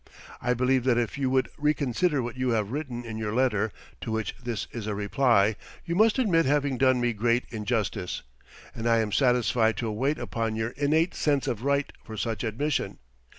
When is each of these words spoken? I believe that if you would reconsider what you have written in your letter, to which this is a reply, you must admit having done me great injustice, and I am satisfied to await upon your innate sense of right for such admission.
I 0.41 0.55
believe 0.55 0.83
that 0.85 0.97
if 0.97 1.19
you 1.19 1.29
would 1.29 1.49
reconsider 1.59 2.23
what 2.23 2.35
you 2.35 2.49
have 2.49 2.71
written 2.71 3.05
in 3.05 3.19
your 3.19 3.35
letter, 3.35 3.71
to 4.01 4.11
which 4.11 4.33
this 4.43 4.65
is 4.71 4.87
a 4.87 4.95
reply, 4.95 5.55
you 5.85 5.93
must 5.93 6.17
admit 6.17 6.47
having 6.47 6.79
done 6.79 6.99
me 6.99 7.13
great 7.13 7.43
injustice, 7.49 8.23
and 8.73 8.89
I 8.89 8.97
am 8.97 9.11
satisfied 9.11 9.77
to 9.77 9.87
await 9.87 10.17
upon 10.17 10.55
your 10.55 10.69
innate 10.69 11.13
sense 11.13 11.45
of 11.45 11.63
right 11.63 11.93
for 12.03 12.17
such 12.17 12.43
admission. 12.43 12.97